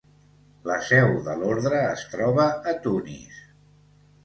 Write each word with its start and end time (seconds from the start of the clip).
La 0.69 0.77
seu 0.87 1.13
de 1.27 1.35
l'Ordre 1.43 1.83
es 1.91 2.07
troba 2.15 2.49
a 2.73 2.77
Tunis. 2.89 3.41